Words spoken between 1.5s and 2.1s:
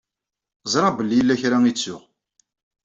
i ttuɣ.